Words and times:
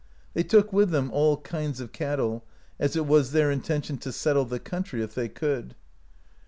They 0.33 0.41
took 0.41 0.73
with 0.73 0.89
them 0.89 1.11
all 1.11 1.37
kinds 1.41 1.79
of 1.79 1.91
cattle, 1.91 2.43
as 2.79 2.95
it 2.95 3.05
was 3.05 3.33
their 3.33 3.51
intention 3.51 3.99
to 3.99 4.11
settle 4.11 4.45
the 4.45 4.59
country, 4.59 5.03
if 5.03 5.13
they 5.13 5.29
could. 5.29 5.75